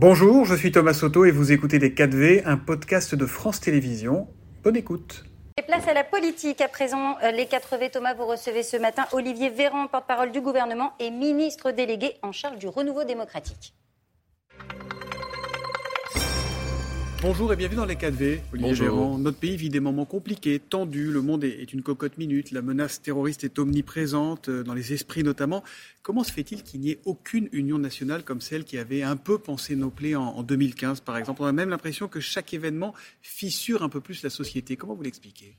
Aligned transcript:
Bonjour, 0.00 0.44
je 0.44 0.54
suis 0.54 0.70
Thomas 0.70 0.94
Soto 0.94 1.24
et 1.24 1.32
vous 1.32 1.50
écoutez 1.50 1.80
Les 1.80 1.90
4V, 1.90 2.42
un 2.44 2.56
podcast 2.56 3.16
de 3.16 3.26
France 3.26 3.58
Télévisions. 3.58 4.28
Bonne 4.62 4.76
écoute. 4.76 5.24
Et 5.56 5.62
place 5.62 5.88
à 5.88 5.92
la 5.92 6.04
politique 6.04 6.60
à 6.60 6.68
présent. 6.68 7.16
Euh, 7.24 7.32
les 7.32 7.46
4V, 7.46 7.90
Thomas, 7.90 8.14
vous 8.14 8.26
recevez 8.26 8.62
ce 8.62 8.76
matin 8.76 9.06
Olivier 9.10 9.50
Véran, 9.50 9.88
porte-parole 9.88 10.30
du 10.30 10.40
gouvernement 10.40 10.92
et 11.00 11.10
ministre 11.10 11.72
délégué 11.72 12.12
en 12.22 12.30
charge 12.30 12.58
du 12.58 12.68
renouveau 12.68 13.02
démocratique. 13.02 13.74
Bonjour 17.20 17.52
et 17.52 17.56
bienvenue 17.56 17.78
dans 17.78 17.84
les 17.84 17.96
4V. 17.96 18.38
Olivier 18.52 18.74
Véran. 18.74 19.18
Notre 19.18 19.38
pays 19.38 19.56
vit 19.56 19.70
des 19.70 19.80
moments 19.80 20.04
compliqués, 20.04 20.60
tendus. 20.60 21.10
Le 21.10 21.20
monde 21.20 21.42
est 21.42 21.72
une 21.72 21.82
cocotte 21.82 22.16
minute. 22.16 22.52
La 22.52 22.62
menace 22.62 23.02
terroriste 23.02 23.42
est 23.42 23.58
omniprésente, 23.58 24.48
euh, 24.48 24.62
dans 24.62 24.72
les 24.72 24.92
esprits 24.92 25.24
notamment. 25.24 25.64
Comment 26.02 26.22
se 26.22 26.32
fait-il 26.32 26.62
qu'il 26.62 26.78
n'y 26.78 26.92
ait 26.92 27.00
aucune 27.06 27.48
union 27.50 27.78
nationale 27.78 28.22
comme 28.22 28.40
celle 28.40 28.62
qui 28.62 28.78
avait 28.78 29.02
un 29.02 29.16
peu 29.16 29.38
pensé 29.38 29.74
nos 29.74 29.90
plaies 29.90 30.14
en 30.14 30.44
2015, 30.44 31.00
par 31.00 31.16
exemple? 31.16 31.42
On 31.42 31.46
a 31.46 31.52
même 31.52 31.70
l'impression 31.70 32.06
que 32.06 32.20
chaque 32.20 32.54
événement 32.54 32.94
fissure 33.20 33.82
un 33.82 33.88
peu 33.88 34.00
plus 34.00 34.22
la 34.22 34.30
société. 34.30 34.76
Comment 34.76 34.94
vous 34.94 35.02
l'expliquez? 35.02 35.58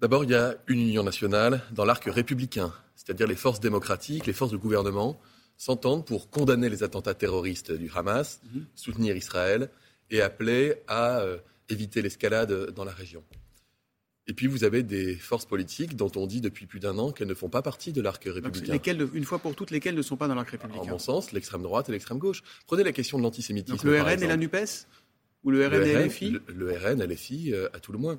D'abord, 0.00 0.24
il 0.24 0.30
y 0.30 0.34
a 0.34 0.56
une 0.66 0.80
union 0.80 1.04
nationale 1.04 1.62
dans 1.70 1.84
l'arc 1.84 2.02
républicain, 2.04 2.72
c'est-à-dire 2.96 3.28
les 3.28 3.36
forces 3.36 3.60
démocratiques, 3.60 4.26
les 4.26 4.32
forces 4.32 4.50
de 4.50 4.56
gouvernement 4.56 5.20
s'entendent 5.56 6.04
pour 6.04 6.30
condamner 6.30 6.68
les 6.68 6.82
attentats 6.82 7.14
terroristes 7.14 7.70
du 7.70 7.90
Hamas, 7.94 8.40
mhm. 8.52 8.66
soutenir 8.74 9.16
Israël 9.16 9.70
et 10.10 10.20
appeler 10.20 10.76
à 10.88 11.20
euh, 11.20 11.38
éviter 11.68 12.02
l'escalade 12.02 12.70
dans 12.70 12.84
la 12.84 12.92
région. 12.92 13.22
Et 14.28 14.32
puis 14.32 14.48
vous 14.48 14.64
avez 14.64 14.82
des 14.82 15.14
forces 15.14 15.46
politiques 15.46 15.94
dont 15.94 16.10
on 16.16 16.26
dit 16.26 16.40
depuis 16.40 16.66
plus 16.66 16.80
d'un 16.80 16.98
an 16.98 17.12
qu'elles 17.12 17.28
ne 17.28 17.34
font 17.34 17.48
pas 17.48 17.62
partie 17.62 17.92
de 17.92 18.00
l'arc 18.00 18.24
républicain. 18.24 18.72
lesquelles, 18.72 19.08
une 19.14 19.24
fois 19.24 19.38
pour 19.38 19.54
toutes, 19.54 19.70
lesquelles 19.70 19.94
ne 19.94 20.02
sont 20.02 20.16
pas 20.16 20.26
dans 20.26 20.34
l'arc 20.34 20.50
républicain 20.50 20.82
En 20.82 20.86
mon 20.86 20.98
sens, 20.98 21.30
l'extrême 21.32 21.62
droite 21.62 21.88
et 21.88 21.92
l'extrême 21.92 22.18
gauche. 22.18 22.42
Prenez 22.66 22.82
la 22.82 22.92
question 22.92 23.18
de 23.18 23.22
l'antisémitisme. 23.22 23.76
Donc 23.76 23.84
le 23.84 24.00
RN 24.00 24.22
et 24.22 24.26
la 24.26 24.36
NUPES 24.36 24.88
Ou 25.44 25.50
le 25.50 25.66
RN 25.66 25.86
et 25.86 26.06
LFI 26.06 26.38
le, 26.48 26.72
RN 26.72 27.00
et 27.00 27.06
LFI, 27.06 27.52
euh, 27.52 27.68
à 27.72 27.78
tout 27.78 27.92
le 27.92 27.98
moins. 27.98 28.18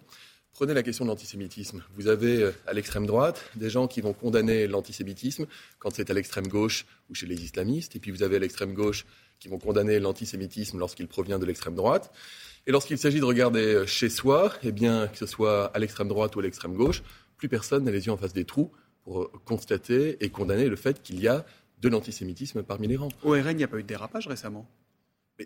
Prenez 0.58 0.74
la 0.74 0.82
question 0.82 1.06
de 1.06 1.12
l'antisémitisme. 1.12 1.84
Vous 1.96 2.08
avez 2.08 2.42
euh, 2.42 2.52
à 2.66 2.74
l'extrême 2.74 3.06
droite 3.06 3.48
des 3.56 3.70
gens 3.70 3.88
qui 3.88 4.02
vont 4.02 4.14
condamner 4.14 4.66
l'antisémitisme 4.66 5.46
quand 5.78 5.92
c'est 5.94 6.10
à 6.10 6.16
l'extrême 6.16 6.48
gauche 6.48 6.88
ou 7.12 7.14
chez 7.14 7.28
les 7.28 7.44
islamistes. 7.44 7.96
Et 7.96 8.00
puis 8.00 8.10
vous 8.10 8.24
avez 8.24 8.38
à 8.38 8.40
l'extrême 8.40 8.74
gauche 8.74 9.06
qui 9.40 9.50
vont 9.50 9.60
condamner 9.60 10.00
l'antisémitisme 10.00 10.80
lorsqu'il 10.80 11.08
provient 11.08 11.38
de 11.38 11.46
l'extrême 11.46 11.76
droite. 11.76 12.12
Et 12.66 12.72
lorsqu'il 12.72 12.98
s'agit 12.98 13.20
de 13.20 13.26
regarder 13.26 13.60
euh, 13.60 13.86
chez 13.86 14.10
soi, 14.10 14.52
eh 14.64 14.72
bien, 14.72 15.08
que 15.10 15.18
ce 15.20 15.28
soit 15.28 15.66
à 15.76 15.78
l'extrême 15.78 16.08
droite 16.08 16.36
ou 16.36 16.40
à 16.40 16.42
l'extrême 16.42 16.74
gauche, 16.74 17.04
plus 17.38 17.50
personne 17.50 17.84
n'a 17.84 17.92
les 17.92 18.08
yeux 18.08 18.12
en 18.12 18.18
face 18.18 18.34
des 18.34 18.46
trous 18.46 18.72
pour 19.04 19.22
euh, 19.22 19.32
constater 19.46 20.18
et 20.22 20.30
condamner 20.30 20.70
le 20.70 20.76
fait 20.76 21.04
qu'il 21.04 21.20
y 21.22 21.28
a 21.28 21.46
de 21.82 21.88
l'antisémitisme 21.88 22.64
parmi 22.64 22.88
les 22.88 22.96
rangs. 22.96 23.10
Au 23.22 23.34
RN, 23.34 23.52
il 23.52 23.58
n'y 23.58 23.64
a 23.64 23.68
pas 23.68 23.78
eu 23.78 23.84
de 23.84 23.88
dérapage 23.88 24.26
récemment? 24.26 24.68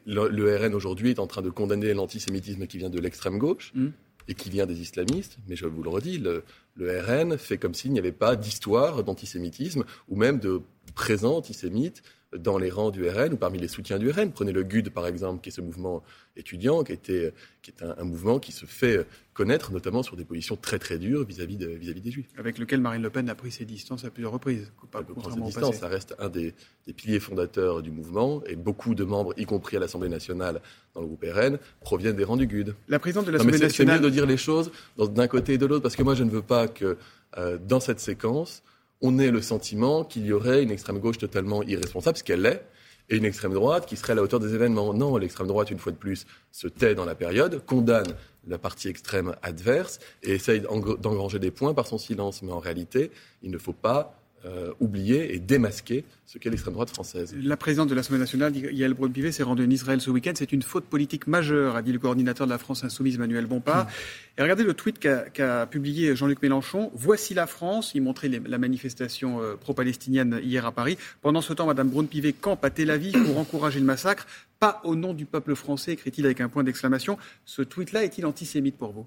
Le, 0.05 0.55
RN 0.55 0.73
aujourd'hui 0.73 1.09
est 1.09 1.19
en 1.19 1.27
train 1.27 1.41
de 1.41 1.49
condamner 1.49 1.93
l'antisémitisme 1.93 2.65
qui 2.65 2.77
vient 2.77 2.89
de 2.89 2.99
l'extrême 2.99 3.37
gauche 3.37 3.73
hmm. 3.75 3.89
Et 4.31 4.33
qui 4.33 4.49
vient 4.49 4.65
des 4.65 4.81
islamistes. 4.81 5.37
Mais 5.47 5.55
je 5.57 5.65
vous 5.65 5.83
le 5.83 5.89
redis, 5.89 6.17
le, 6.17 6.43
le 6.75 6.99
RN 7.01 7.37
fait 7.37 7.57
comme 7.57 7.73
s'il 7.73 7.91
n'y 7.91 7.99
avait 7.99 8.13
pas 8.13 8.35
d'histoire 8.37 9.03
d'antisémitisme 9.03 9.83
ou 10.07 10.15
même 10.15 10.39
de 10.39 10.61
présent 10.95 11.35
antisémite 11.35 12.01
dans 12.37 12.57
les 12.57 12.69
rangs 12.69 12.91
du 12.91 13.07
RN 13.07 13.33
ou 13.33 13.37
parmi 13.37 13.59
les 13.59 13.67
soutiens 13.67 13.99
du 13.99 14.09
RN. 14.09 14.31
Prenez 14.31 14.51
le 14.51 14.63
GUD, 14.63 14.89
par 14.89 15.07
exemple, 15.07 15.41
qui 15.41 15.49
est 15.49 15.51
ce 15.51 15.61
mouvement 15.61 16.01
étudiant, 16.37 16.83
qui, 16.83 16.93
était, 16.93 17.33
qui 17.61 17.71
est 17.71 17.83
un, 17.83 18.03
mouvement 18.03 18.39
qui 18.39 18.53
se 18.53 18.65
fait 18.65 19.05
connaître 19.33 19.71
notamment 19.71 20.01
sur 20.01 20.15
des 20.15 20.23
positions 20.23 20.55
très 20.55 20.79
très 20.79 20.97
dures 20.97 21.25
vis-à-vis 21.25 21.57
vis 21.57 22.01
des 22.01 22.11
Juifs. 22.11 22.27
Avec 22.37 22.57
lequel 22.57 22.79
Marine 22.79 23.01
Le 23.01 23.09
Pen 23.09 23.29
a 23.29 23.35
pris 23.35 23.51
ses 23.51 23.65
distances 23.65 24.05
à 24.05 24.09
plusieurs 24.11 24.31
reprises. 24.31 24.71
Pas 24.91 25.03
ses 25.33 25.41
distances, 25.41 25.75
ça 25.77 25.87
reste 25.87 26.15
un 26.19 26.29
des, 26.29 26.53
piliers 26.95 27.19
fondateurs 27.19 27.81
du 27.81 27.91
mouvement 27.91 28.41
et 28.45 28.55
beaucoup 28.55 28.95
de 28.95 29.03
membres, 29.03 29.33
y 29.37 29.45
compris 29.45 29.77
à 29.77 29.79
l'Assemblée 29.79 30.09
nationale 30.09 30.61
dans 30.93 31.01
le 31.01 31.07
groupe 31.07 31.25
RN, 31.25 31.57
proviennent 31.81 32.15
des 32.15 32.23
rangs 32.23 32.37
du 32.37 32.47
GUD. 32.47 32.75
La 32.87 32.99
présidente 32.99 33.25
de 33.25 33.31
l'Assemblée 33.31 33.59
nationale... 33.59 33.97
C'est 33.97 34.01
mieux 34.01 34.09
de 34.09 34.13
dire 34.13 34.25
les 34.25 34.37
choses 34.37 34.71
d'un 34.97 35.27
côté 35.27 35.53
et 35.53 35.57
de 35.57 35.65
l'autre 35.65 35.83
parce 35.83 35.95
que 35.95 36.03
moi 36.03 36.15
je 36.15 36.23
ne 36.23 36.29
veux 36.29 36.41
pas 36.41 36.67
que 36.67 36.97
euh, 37.37 37.57
dans 37.57 37.79
cette 37.79 37.99
séquence 37.99 38.63
on 39.01 39.19
ait 39.19 39.31
le 39.31 39.41
sentiment 39.41 40.03
qu'il 40.03 40.25
y 40.25 40.33
aurait 40.33 40.63
une 40.63 40.71
extrême 40.71 40.99
gauche 40.99 41.17
totalement 41.17 41.63
irresponsable, 41.63 42.17
ce 42.17 42.23
qu'elle 42.23 42.41
l'est, 42.41 42.63
et 43.09 43.17
une 43.17 43.25
extrême 43.25 43.53
droite 43.53 43.85
qui 43.85 43.97
serait 43.97 44.13
à 44.13 44.15
la 44.15 44.23
hauteur 44.23 44.39
des 44.39 44.53
événements. 44.53 44.93
Non, 44.93 45.17
l'extrême 45.17 45.47
droite, 45.47 45.69
une 45.69 45.79
fois 45.79 45.91
de 45.91 45.97
plus, 45.97 46.25
se 46.51 46.67
tait 46.67 46.95
dans 46.95 47.05
la 47.05 47.15
période, 47.15 47.65
condamne 47.65 48.15
la 48.47 48.57
partie 48.57 48.87
extrême 48.87 49.35
adverse 49.41 49.99
et 50.23 50.31
essaye 50.31 50.61
d'engranger 50.61 51.39
des 51.39 51.51
points 51.51 51.73
par 51.73 51.87
son 51.87 51.97
silence. 51.97 52.41
Mais 52.41 52.51
en 52.51 52.59
réalité, 52.59 53.11
il 53.43 53.51
ne 53.51 53.57
faut 53.57 53.73
pas 53.73 54.20
euh, 54.45 54.73
oublier 54.79 55.35
et 55.35 55.39
démasquer 55.39 56.03
ce 56.25 56.39
qu'est 56.39 56.49
l'extrême 56.49 56.73
droite 56.73 56.89
française. 56.89 57.35
La 57.39 57.57
présidente 57.57 57.89
de 57.89 57.93
l'Assemblée 57.93 58.19
nationale, 58.19 58.55
Yael 58.55 58.95
Braun-Pivet, 58.95 59.31
s'est 59.31 59.43
rendue 59.43 59.65
en 59.65 59.69
Israël 59.69 60.01
ce 60.01 60.09
week-end. 60.09 60.31
C'est 60.35 60.51
une 60.51 60.63
faute 60.63 60.85
politique 60.85 61.27
majeure, 61.27 61.75
a 61.75 61.81
dit 61.83 61.91
le 61.91 61.99
coordinateur 61.99 62.47
de 62.47 62.51
la 62.51 62.57
France 62.57 62.83
insoumise, 62.83 63.19
Manuel 63.19 63.45
Bompard. 63.45 63.85
Hmm. 63.85 64.39
Et 64.39 64.41
regardez 64.41 64.63
le 64.63 64.73
tweet 64.73 64.97
qu'a 64.99 65.67
publié 65.67 66.15
Jean-Luc 66.15 66.41
Mélenchon. 66.41 66.89
Voici 66.95 67.35
la 67.35 67.45
France. 67.45 67.91
Il 67.93 68.01
montrait 68.01 68.29
la 68.29 68.57
manifestation 68.57 69.41
euh, 69.41 69.55
pro-palestinienne 69.57 70.39
hier 70.43 70.65
à 70.65 70.71
Paris. 70.71 70.97
Pendant 71.21 71.41
ce 71.41 71.53
temps, 71.53 71.67
Madame 71.67 71.89
Braun-Pivet 71.89 72.33
campe 72.33 72.65
à 72.65 72.71
Tel 72.71 72.89
Aviv 72.89 73.23
pour 73.23 73.37
encourager 73.37 73.79
le 73.79 73.85
massacre. 73.85 74.25
Pas 74.59 74.81
au 74.83 74.95
nom 74.95 75.13
du 75.13 75.25
peuple 75.25 75.53
français, 75.53 75.93
écrit-il 75.93 76.25
avec 76.25 76.41
un 76.41 76.49
point 76.49 76.63
d'exclamation. 76.63 77.19
Ce 77.45 77.61
tweet-là 77.61 78.03
est-il 78.05 78.25
antisémite 78.25 78.77
pour 78.77 78.91
vous? 78.91 79.05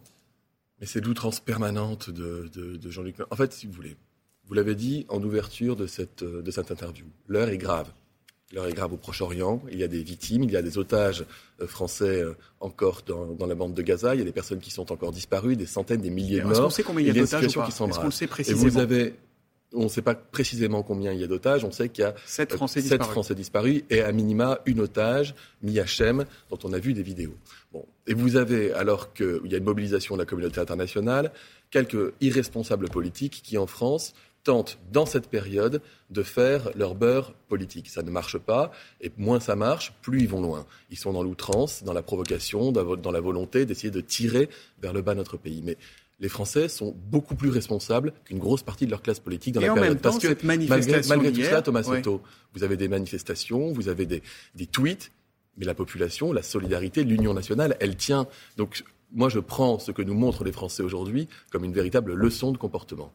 Mais 0.81 0.87
c'est 0.87 1.05
l'outrance 1.05 1.41
permanente 1.41 2.11
de, 2.11 2.49
de 2.55 2.91
Jean-Luc 2.91 3.19
Mélenchon. 3.19 3.33
En 3.33 3.37
fait, 3.37 3.53
si 3.53 3.67
vous 3.67 3.73
voulez, 3.73 3.97
vous 4.47 4.55
l'avez 4.55 4.75
dit 4.75 5.07
en 5.09 5.23
ouverture 5.23 5.77
de 5.77 5.87
cette, 5.87 6.23
euh, 6.23 6.43
de 6.43 6.51
cette 6.51 6.71
interview, 6.71 7.07
l'heure 7.29 7.49
est 7.49 7.59
grave. 7.59 7.91
L'heure 8.53 8.67
est 8.67 8.73
grave 8.73 8.93
au 8.93 8.97
Proche-Orient. 8.97 9.63
Il 9.73 9.79
y 9.79 9.83
a 9.83 9.89
des 9.89 10.03
victimes, 10.03 10.45
il 10.45 10.51
y 10.53 10.57
a 10.57 10.63
des 10.63 10.79
otages 10.79 11.25
euh, 11.61 11.67
français 11.67 12.23
euh, 12.23 12.35
encore 12.61 13.03
dans, 13.05 13.27
dans, 13.27 13.47
la 13.47 13.55
bande 13.55 13.75
de 13.75 13.83
Gaza. 13.83 14.15
Il 14.15 14.19
y 14.19 14.23
a 14.23 14.25
des 14.25 14.33
personnes 14.33 14.61
qui 14.61 14.71
sont 14.71 14.93
encore 14.93 15.13
disparues, 15.13 15.57
des 15.57 15.67
centaines, 15.67 16.03
des 16.03 16.11
milliers 16.11 16.41
de 16.41 16.45
morts. 16.45 16.53
Est-ce 16.53 16.61
qu'on 16.61 16.71
sait 16.71 16.83
combien 16.83 17.03
il 17.03 17.09
y 17.09 17.19
a 17.19 17.23
d'otages 17.23 17.47
qui 17.47 17.73
s'embrassent. 17.73 18.15
sait 18.15 18.27
précisément 18.27 18.67
Et 18.67 18.71
vous 18.71 18.79
avez 18.79 19.15
on 19.75 19.85
ne 19.85 19.89
sait 19.89 20.03
pas 20.03 20.15
précisément 20.15 20.83
combien 20.83 21.13
il 21.13 21.21
y 21.21 21.25
a 21.25 21.27
d'otages. 21.27 21.65
On 21.65 21.71
sait 21.71 21.89
qu'il 21.89 22.03
y 22.03 22.07
a 22.07 22.15
sept 22.25 22.53
Français, 22.53 22.81
disparus. 22.81 23.11
Français 23.11 23.35
disparus 23.35 23.83
et 23.91 24.01
à 24.01 24.13
minima 24.13 24.61
une 24.67 24.81
otage, 24.81 25.35
Miachem, 25.63 26.25
dont 26.51 26.59
on 26.65 26.73
a 26.73 26.79
vu 26.79 26.95
des 26.95 27.03
vidéos. 27.03 27.35
Bon. 27.73 27.85
Et 28.07 28.15
vous 28.15 28.37
avez, 28.37 28.73
alors 28.73 29.13
qu'il 29.13 29.47
y 29.47 29.55
a 29.55 29.59
une 29.59 29.65
mobilisation 29.65 30.15
de 30.15 30.21
la 30.21 30.27
communauté 30.27 30.61
internationale, 30.61 31.33
quelques 31.71 32.13
irresponsables 32.21 32.89
politiques 32.89 33.43
qui, 33.43 33.59
en 33.59 33.67
France, 33.67 34.15
tentent, 34.45 34.79
dans 34.93 35.07
cette 35.07 35.29
période, 35.29 35.81
de 36.11 36.23
faire 36.23 36.71
leur 36.77 36.95
beurre 36.95 37.33
politique. 37.49 37.89
Ça 37.89 38.03
ne 38.03 38.11
marche 38.11 38.39
pas, 38.39 38.71
et 39.01 39.11
moins 39.17 39.41
ça 39.41 39.57
marche, 39.57 39.95
plus 40.03 40.21
ils 40.21 40.29
vont 40.29 40.43
loin. 40.43 40.67
Ils 40.91 40.99
sont 40.99 41.13
dans 41.13 41.23
l'outrance, 41.23 41.83
dans 41.83 41.93
la 41.93 42.03
provocation, 42.03 42.71
dans 42.71 43.11
la 43.11 43.21
volonté 43.21 43.67
d'essayer 43.67 43.91
de 43.91 44.01
tirer 44.01 44.49
vers 44.81 44.93
le 44.93 45.03
bas 45.03 45.15
notre 45.15 45.37
pays. 45.37 45.63
Mais 45.65 45.77
les 46.21 46.29
Français 46.29 46.69
sont 46.69 46.95
beaucoup 47.11 47.35
plus 47.35 47.51
responsables 47.51 48.13
qu'une 48.25 48.39
grosse 48.39 48.63
partie 48.63 48.87
de 48.87 48.91
leur 48.91 49.03
classe 49.03 49.21
politique 49.21 49.55
dans 49.55 49.61
la 49.61 49.73
période. 49.73 50.01
Parce 50.01 50.19
que 50.19 50.37
malgré, 50.45 51.33
tout 51.33 51.43
ça, 51.43 51.63
Thomas 51.63 51.83
Soto, 51.83 52.23
vous 52.55 52.63
avez 52.63 52.77
des 52.77 52.89
manifestations, 52.89 53.73
vous 53.73 53.89
avez 53.89 54.07
des, 54.07 54.23
des 54.55 54.67
tweets, 54.67 55.11
mais 55.57 55.65
la 55.65 55.75
population, 55.75 56.33
la 56.33 56.43
solidarité, 56.43 57.05
l'union 57.05 57.35
nationale, 57.35 57.77
elle 57.81 57.97
tient. 57.97 58.27
Donc 58.57 58.85
moi, 59.13 59.29
je 59.29 59.39
prends 59.39 59.79
ce 59.79 59.93
que 59.93 60.03
nous 60.03 60.15
montrent 60.15 60.45
les 60.45 60.53
Français 60.53 60.83
aujourd'hui 60.83 61.29
comme 61.51 61.65
une 61.65 61.73
véritable 61.73 62.15
leçon 62.15 62.53
de 62.53 62.59
comportement. 62.59 63.13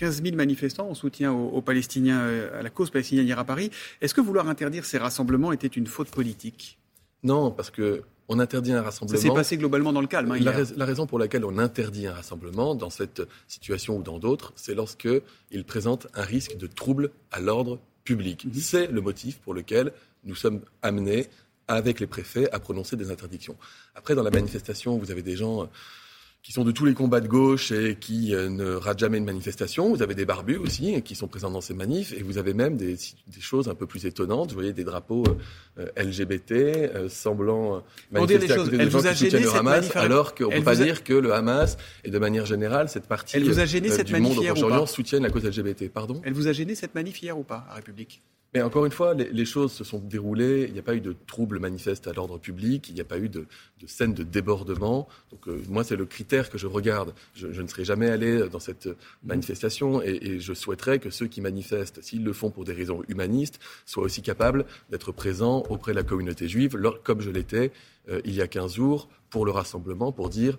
15 0.00 0.22
000 0.22 0.34
manifestants 0.34 0.88
en 0.88 0.94
soutien 0.94 1.30
aux, 1.30 1.60
Palestiniens, 1.60 2.20
euh, 2.20 2.58
à 2.58 2.62
la 2.62 2.70
cause 2.70 2.88
palestinienne 2.88 3.26
hier 3.26 3.38
à 3.38 3.44
Paris. 3.44 3.70
Est-ce 4.00 4.14
que 4.14 4.22
vouloir 4.22 4.48
interdire 4.48 4.86
ces 4.86 4.96
rassemblements 4.96 5.52
était 5.52 5.66
une 5.66 5.86
faute 5.86 6.10
politique? 6.10 6.78
Non, 7.22 7.50
parce 7.50 7.70
que 7.70 8.02
on 8.28 8.38
interdit 8.38 8.72
un 8.72 8.80
rassemblement. 8.80 9.20
Ça 9.20 9.22
s'est 9.22 9.34
passé 9.34 9.58
globalement 9.58 9.92
dans 9.92 10.00
le 10.00 10.06
calme. 10.06 10.32
Hein, 10.32 10.38
la, 10.40 10.84
raison 10.86 11.06
pour 11.06 11.18
laquelle 11.18 11.44
on 11.44 11.58
interdit 11.58 12.06
un 12.06 12.14
rassemblement 12.14 12.74
dans 12.74 12.88
cette 12.88 13.20
situation 13.46 13.98
ou 13.98 14.02
dans 14.02 14.18
d'autres, 14.18 14.54
c'est 14.56 14.74
lorsque 14.74 15.08
il 15.50 15.64
présente 15.64 16.06
un 16.14 16.22
risque 16.22 16.56
de 16.56 16.66
trouble 16.66 17.10
à 17.30 17.40
l'ordre 17.40 17.78
public. 18.04 18.46
Mhm. 18.46 18.54
C'est 18.54 18.86
le 18.86 19.02
motif 19.02 19.38
pour 19.40 19.52
lequel 19.52 19.92
nous 20.24 20.34
sommes 20.34 20.62
amenés, 20.80 21.26
avec 21.68 22.00
les 22.00 22.06
préfets, 22.06 22.50
à 22.52 22.58
prononcer 22.58 22.96
des 22.96 23.10
interdictions. 23.10 23.56
Après, 23.94 24.14
dans 24.14 24.22
la 24.22 24.30
manifestation, 24.30 24.96
vous 24.96 25.10
avez 25.10 25.22
des 25.22 25.36
gens 25.36 25.68
qui 26.42 26.52
sont 26.52 26.64
de 26.64 26.72
tous 26.72 26.86
les 26.86 26.94
combats 26.94 27.20
de 27.20 27.28
gauche 27.28 27.70
et 27.70 27.96
qui 27.96 28.34
euh, 28.34 28.48
ne 28.48 28.72
ratent 28.72 28.98
jamais 28.98 29.18
une 29.18 29.24
manifestation. 29.24 29.90
Vous 29.90 30.02
avez 30.02 30.14
des 30.14 30.24
barbus 30.24 30.56
aussi 30.56 31.02
qui 31.02 31.14
sont 31.14 31.28
présents 31.28 31.50
dans 31.50 31.60
ces 31.60 31.74
manifs 31.74 32.12
et 32.12 32.22
vous 32.22 32.38
avez 32.38 32.54
même 32.54 32.76
des, 32.76 32.94
des 32.94 33.40
choses 33.40 33.68
un 33.68 33.74
peu 33.74 33.86
plus 33.86 34.06
étonnantes. 34.06 34.50
Vous 34.50 34.54
voyez 34.54 34.72
des 34.72 34.84
drapeaux 34.84 35.24
euh, 35.78 35.86
LGBT 35.96 36.52
euh, 36.52 37.08
semblant 37.10 37.82
manifester 38.10 38.52
à 38.52 38.56
côté 38.56 38.78
des 38.78 38.90
gens 38.90 39.02
qui 39.02 39.16
soutiennent 39.16 39.42
le 39.42 39.54
Hamas, 39.54 39.96
alors 39.96 40.34
qu'on 40.34 40.50
ne 40.50 40.56
peut 40.56 40.62
pas 40.62 40.76
dire 40.76 41.04
que 41.04 41.12
le 41.12 41.34
Hamas 41.34 41.76
et 42.04 42.10
de 42.10 42.18
manière 42.18 42.46
générale 42.46 42.88
cette 42.88 43.06
partie 43.06 43.38
vous 43.38 43.60
a 43.60 43.66
gêné, 43.66 43.90
cette 43.90 44.06
du 44.06 44.18
monde 44.18 44.38
au 44.38 44.42
Proche-Orient 44.42 44.86
soutiennent 44.86 45.22
la 45.22 45.30
cause 45.30 45.44
LGBT. 45.44 45.90
Pardon? 45.90 46.22
Elle 46.24 46.32
vous 46.32 46.48
a 46.48 46.52
gêné 46.52 46.74
cette 46.74 46.94
manif 46.94 47.22
hier 47.22 47.38
ou 47.38 47.42
pas 47.42 47.66
à 47.68 47.74
République? 47.74 48.22
Mais 48.52 48.62
encore 48.62 48.84
une 48.84 48.92
fois, 48.92 49.14
les, 49.14 49.44
choses 49.44 49.72
se 49.72 49.84
sont 49.84 49.98
déroulées. 49.98 50.64
Il 50.66 50.72
n'y 50.72 50.80
a 50.80 50.82
pas 50.82 50.96
eu 50.96 51.00
de 51.00 51.14
troubles 51.26 51.60
manifestes 51.60 52.08
à 52.08 52.12
l'ordre 52.12 52.38
public. 52.38 52.88
Il 52.88 52.94
n'y 52.96 53.00
a 53.00 53.04
pas 53.04 53.18
eu 53.18 53.28
de, 53.28 53.46
de 53.80 53.86
scène 53.86 54.12
de 54.12 54.24
débordement. 54.24 55.06
Donc 55.30 55.46
euh, 55.46 55.62
moi, 55.68 55.84
c'est 55.84 55.94
le 55.94 56.04
critère 56.04 56.50
que 56.50 56.58
je 56.58 56.66
regarde. 56.66 57.14
Je, 57.34 57.46
ne 57.46 57.66
serai 57.68 57.84
jamais 57.84 58.10
allé 58.10 58.48
dans 58.48 58.58
cette 58.58 58.88
manifestation 59.22 60.02
et, 60.02 60.18
et 60.22 60.40
je 60.40 60.52
souhaiterais 60.52 60.98
que 60.98 61.10
ceux 61.10 61.28
qui 61.28 61.40
manifestent, 61.40 62.02
s'ils 62.02 62.24
le 62.24 62.32
font 62.32 62.50
pour 62.50 62.64
des 62.64 62.72
raisons 62.72 63.02
humanistes, 63.08 63.60
soient 63.86 64.02
aussi 64.02 64.20
capables 64.20 64.64
d'être 64.90 65.12
présents 65.12 65.62
auprès 65.68 65.92
de 65.92 65.96
la 65.96 66.02
communauté 66.02 66.48
juive, 66.48 66.76
comme 67.04 67.20
je 67.20 67.30
l'étais 67.30 67.70
euh, 68.08 68.20
il 68.24 68.34
y 68.34 68.42
a 68.42 68.48
15 68.48 68.74
jours, 68.74 69.08
pour 69.30 69.44
le 69.44 69.52
rassemblement, 69.52 70.12
pour 70.12 70.28
dire 70.28 70.58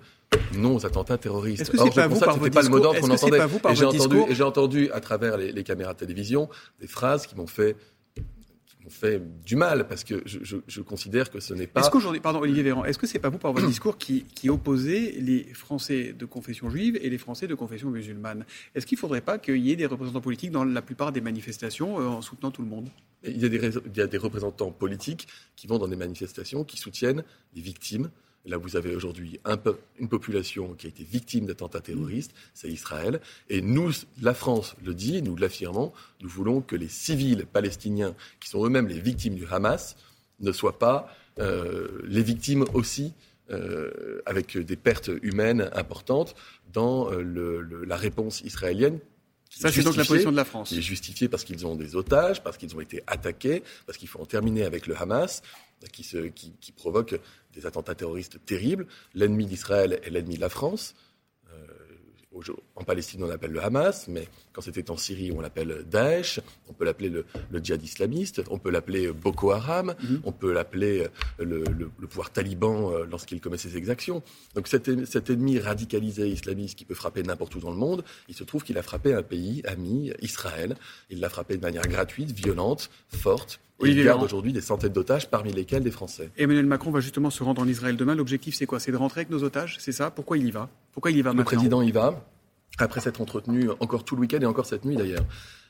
non 0.55 0.75
aux 0.75 0.85
attentats 0.85 1.17
terroristes. 1.17 1.61
Est-ce 1.61 1.71
que 1.71 1.77
c'est 1.77 1.93
pas, 1.93 2.07
vous 2.07 2.19
par 2.19 2.39
pas 2.39 2.61
le 2.61 2.69
mot 2.69 2.79
d'ordre 2.79 2.99
qu'on 2.99 3.09
entendait. 3.09 3.39
Et 3.69 3.75
j'ai 3.75 3.85
entendu, 3.85 4.21
et 4.29 4.35
j'ai 4.35 4.43
entendu 4.43 4.91
à 4.91 4.99
travers 4.99 5.37
les, 5.37 5.51
les, 5.51 5.63
caméras 5.63 5.93
de 5.93 5.99
télévision 5.99 6.49
des 6.79 6.87
phrases 6.87 7.27
qui 7.27 7.35
m'ont 7.35 7.47
fait 7.47 7.75
qui 8.15 8.89
fait 8.89 9.21
du 9.45 9.55
mal 9.55 9.87
parce 9.87 10.03
que 10.03 10.21
je, 10.25 10.39
je, 10.41 10.57
je 10.67 10.81
considère 10.81 11.29
que 11.29 11.39
ce 11.39 11.53
n'est 11.53 11.67
pas. 11.67 11.81
Est-ce 11.81 11.89
qu'aujourd'hui, 11.89 12.19
pardon 12.19 12.39
Olivier 12.39 12.63
Véran, 12.63 12.83
est-ce 12.85 12.97
que 12.97 13.07
c'est 13.07 13.19
pas 13.19 13.29
vous 13.29 13.37
par 13.37 13.53
votre 13.53 13.67
discours 13.67 13.97
qui, 13.97 14.23
qui 14.23 14.49
opposez 14.49 15.19
les 15.21 15.43
Français 15.53 16.13
de 16.13 16.25
confession 16.25 16.69
juive 16.69 16.99
et 17.01 17.09
les 17.09 17.17
Français 17.17 17.47
de 17.47 17.55
confession 17.55 17.89
musulmane? 17.89 18.45
Est-ce 18.75 18.85
qu'il 18.85 18.97
ne 18.97 19.01
faudrait 19.01 19.21
pas 19.21 19.37
qu'il 19.37 19.57
y 19.57 19.71
ait 19.71 19.75
des 19.75 19.85
représentants 19.85 20.21
politiques 20.21 20.51
dans 20.51 20.63
la 20.63 20.81
plupart 20.81 21.11
des 21.11 21.21
manifestations 21.21 21.99
euh, 21.99 22.07
en 22.07 22.21
soutenant 22.21 22.51
tout 22.51 22.61
le 22.61 22.67
monde? 22.67 22.89
Il 23.23 23.39
y, 23.39 23.45
a 23.45 23.49
des, 23.49 23.57
il 23.57 23.97
y 23.97 24.01
a 24.01 24.07
des 24.07 24.17
représentants 24.17 24.71
politiques 24.71 25.27
qui 25.55 25.67
vont 25.67 25.77
dans 25.77 25.87
des 25.87 25.95
manifestations 25.95 26.63
qui 26.63 26.77
soutiennent 26.77 27.23
les 27.55 27.61
victimes 27.61 28.09
Là, 28.45 28.57
vous 28.57 28.75
avez 28.75 28.95
aujourd'hui 28.95 29.39
un 29.45 29.59
une 29.99 30.09
population 30.09 30.73
qui 30.73 30.87
a 30.87 30.89
été 30.89 31.03
victime 31.03 31.45
d'attentats 31.45 31.81
terroristes, 31.81 32.33
c'est 32.53 32.69
Israël. 32.69 33.21
Et 33.49 33.61
nous, 33.61 33.91
la 34.21 34.33
France 34.33 34.75
le 34.83 34.95
dit, 34.95 35.21
nous 35.21 35.35
l'affirmons, 35.35 35.93
nous 36.21 36.29
voulons 36.29 36.61
que 36.61 36.75
les 36.75 36.87
civils 36.87 37.45
palestiniens, 37.45 38.15
qui 38.39 38.49
sont 38.49 38.65
eux-mêmes 38.65 38.87
les 38.87 38.99
victimes 38.99 39.35
du 39.35 39.45
Hamas, 39.45 39.95
ne 40.39 40.51
soient 40.51 40.79
pas 40.79 41.13
euh, 41.39 42.01
les 42.05 42.23
victimes 42.23 42.65
aussi, 42.73 43.13
euh, 43.51 44.21
avec 44.25 44.57
des 44.57 44.75
pertes 44.75 45.11
humaines 45.21 45.69
importantes, 45.73 46.35
dans 46.73 47.11
euh, 47.11 47.83
la 47.85 47.95
réponse 47.95 48.41
israélienne 48.41 48.99
ça, 49.51 49.71
c'est 49.71 49.83
donc 49.83 49.97
la 49.97 50.05
position 50.05 50.31
de 50.31 50.37
la 50.37 50.45
France. 50.45 50.69
Qui 50.69 50.79
est 50.79 50.81
justifiée 50.81 51.27
parce 51.27 51.43
qu'ils 51.43 51.65
ont 51.65 51.75
des 51.75 51.95
otages, 51.95 52.41
parce 52.41 52.57
qu'ils 52.57 52.73
ont 52.75 52.79
été 52.79 53.03
attaqués, 53.05 53.63
parce 53.85 53.97
qu'il 53.97 54.07
faut 54.07 54.19
en 54.19 54.25
terminer 54.25 54.63
avec 54.63 54.87
le 54.87 54.95
Hamas, 54.95 55.41
qui, 55.91 56.03
se, 56.03 56.17
qui, 56.17 56.53
qui 56.61 56.71
provoque 56.71 57.19
des 57.53 57.65
attentats 57.65 57.95
terroristes 57.95 58.39
terribles. 58.45 58.87
L'ennemi 59.13 59.45
d'Israël 59.45 59.99
est 60.03 60.09
l'ennemi 60.09 60.35
de 60.35 60.41
la 60.41 60.49
France. 60.49 60.95
En 62.75 62.83
Palestine, 62.85 63.23
on 63.23 63.27
l'appelle 63.27 63.51
le 63.51 63.61
Hamas, 63.61 64.07
mais 64.07 64.27
quand 64.53 64.61
c'était 64.61 64.89
en 64.89 64.95
Syrie, 64.95 65.31
on 65.33 65.41
l'appelle 65.41 65.83
Daesh. 65.89 66.39
On 66.69 66.73
peut 66.73 66.85
l'appeler 66.85 67.09
le, 67.09 67.25
djihad 67.61 67.83
islamiste. 67.83 68.41
On 68.49 68.57
peut 68.57 68.71
l'appeler 68.71 69.11
Boko 69.11 69.51
Haram. 69.51 69.95
Mhm. 70.01 70.21
On 70.23 70.31
peut 70.31 70.53
l'appeler 70.53 71.07
euh, 71.41 71.65
le, 71.77 72.07
pouvoir 72.07 72.31
taliban 72.31 72.91
euh, 72.91 73.05
lorsqu'il 73.05 73.41
commet 73.41 73.57
ses 73.57 73.75
exactions. 73.75 74.23
Donc 74.55 74.69
cet, 74.69 75.05
cet, 75.05 75.29
ennemi 75.29 75.59
radicalisé 75.59 76.29
islamiste 76.29 76.77
qui 76.77 76.85
peut 76.85 76.95
frapper 76.95 77.21
n'importe 77.21 77.53
où 77.55 77.59
dans 77.59 77.71
le 77.71 77.77
monde, 77.77 78.03
il 78.29 78.35
se 78.35 78.45
trouve 78.45 78.63
qu'il 78.63 78.77
a 78.77 78.83
frappé 78.83 79.13
un 79.13 79.23
pays 79.23 79.61
ami, 79.65 80.13
Israël. 80.21 80.75
Il 81.09 81.19
l'a 81.19 81.29
frappé 81.29 81.57
de 81.57 81.61
manière 81.61 81.87
gratuite, 81.87 82.31
violente, 82.31 82.89
forte 83.09 83.59
il 83.85 84.03
garde 84.03 84.23
aujourd'hui 84.23 84.53
des 84.53 84.61
centaines 84.61 84.93
d'otages, 84.93 85.29
parmi 85.29 85.51
lesquels 85.51 85.83
des 85.83 85.91
Français. 85.91 86.29
Emmanuel 86.37 86.65
Macron 86.65 86.91
va 86.91 86.99
justement 86.99 87.29
se 87.29 87.43
rendre 87.43 87.61
en 87.61 87.67
Israël 87.67 87.95
demain. 87.97 88.15
L'objectif, 88.15 88.55
c'est 88.55 88.65
quoi? 88.65 88.79
C'est 88.79 88.91
de 88.91 88.97
rentrer 88.97 89.21
avec 89.21 89.29
nos 89.29 89.43
otages 89.43 89.77
C'est 89.79 89.91
ça? 89.91 90.11
Pourquoi 90.11 90.37
il 90.37 90.45
y 90.45 90.51
va? 90.51 90.69
Pourquoi 90.93 91.11
il 91.11 91.17
y 91.17 91.21
va 91.21 91.33
Le 91.33 91.43
président 91.43 91.81
y 91.81 91.91
va, 91.91 92.25
après 92.77 93.01
s'être 93.01 93.21
entretenu 93.21 93.69
encore 93.79 94.03
tout 94.03 94.15
le 94.15 94.21
week-end 94.21 94.39
et 94.39 94.45
encore 94.45 94.65
cette 94.65 94.85
nuit 94.85 94.95
d'ailleurs, 94.95 95.25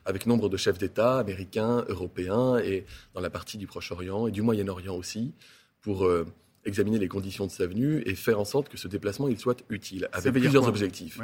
avec 0.05 0.25
nombre 0.25 0.49
de 0.49 0.57
chefs 0.57 0.77
d'État 0.77 1.19
américains, 1.19 1.85
européens 1.87 2.57
et 2.57 2.85
dans 3.13 3.21
la 3.21 3.29
partie 3.29 3.57
du 3.57 3.67
Proche-Orient 3.67 4.27
et 4.27 4.31
du 4.31 4.41
Moyen-Orient 4.41 4.95
aussi, 4.95 5.33
pour 5.81 6.05
euh, 6.05 6.25
examiner 6.65 6.99
les 6.99 7.07
conditions 7.07 7.45
de 7.45 7.51
sa 7.51 7.67
venue 7.67 8.03
et 8.05 8.15
faire 8.15 8.39
en 8.39 8.45
sorte 8.45 8.69
que 8.69 8.77
ce 8.77 8.87
déplacement 8.87 9.27
il 9.27 9.39
soit 9.39 9.63
utile, 9.69 10.09
avec 10.13 10.33
plusieurs 10.33 10.67
objectifs. 10.67 11.19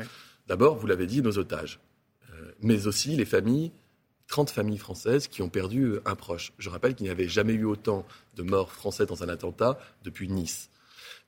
D'abord, 0.47 0.77
vous 0.77 0.87
l'avez 0.87 1.07
dit, 1.07 1.21
nos 1.21 1.37
otages, 1.37 1.79
euh, 2.31 2.51
mais 2.61 2.87
aussi 2.87 3.15
les 3.15 3.25
familles 3.25 3.71
30 4.27 4.49
familles 4.49 4.77
françaises 4.77 5.27
qui 5.27 5.41
ont 5.41 5.49
perdu 5.49 5.83
euh, 5.83 6.01
un 6.05 6.15
proche. 6.15 6.53
Je 6.57 6.69
rappelle 6.69 6.95
qu'il 6.95 7.05
n'y 7.05 7.11
avait 7.11 7.27
jamais 7.27 7.53
eu 7.53 7.65
autant 7.65 8.05
de 8.35 8.43
morts 8.43 8.71
français 8.71 9.05
dans 9.05 9.23
un 9.23 9.29
attentat 9.29 9.79
depuis 10.03 10.27
Nice. 10.27 10.69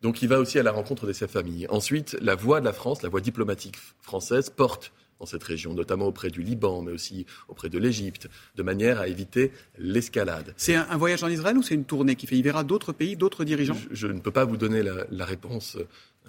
Donc 0.02 0.22
il 0.22 0.30
va 0.30 0.40
aussi 0.40 0.60
à 0.60 0.64
la 0.64 0.72
rencontre 0.72 1.06
de 1.06 1.14
ces 1.14 1.28
familles. 1.28 1.68
Ensuite, 1.70 2.18
la 2.22 2.36
voix 2.36 2.60
de 2.60 2.66
la 2.66 2.74
France, 2.74 3.02
la 3.02 3.10
voix 3.10 3.22
diplomatique 3.22 3.78
française 4.02 4.50
porte 4.50 4.94
dans 5.20 5.26
cette 5.26 5.44
région, 5.44 5.74
notamment 5.74 6.08
auprès 6.08 6.30
du 6.30 6.42
Liban, 6.42 6.82
mais 6.82 6.92
aussi 6.92 7.26
auprès 7.48 7.70
de 7.70 7.78
l'Égypte, 7.78 8.30
de 8.56 8.64
manière 8.64 9.00
à 9.00 9.08
éviter 9.08 9.52
l'escalade. 9.78 10.54
C'est 10.58 10.76
un, 10.76 10.98
voyage 10.98 11.24
en 11.24 11.30
Israël 11.30 11.58
ou 11.58 11.64
c'est 11.64 11.76
une 11.76 11.86
tournée 11.86 12.16
qui 12.16 12.28
fait 12.28 12.38
Il 12.38 12.44
verra 12.44 12.64
d'autres 12.64 12.94
pays, 12.94 13.16
d'autres 13.16 13.44
dirigeants? 13.44 13.78
Je, 13.92 14.08
ne 14.08 14.20
peux 14.20 14.32
pas 14.32 14.46
vous 14.46 14.58
donner 14.58 14.84
la 14.84 15.26
réponse 15.26 15.78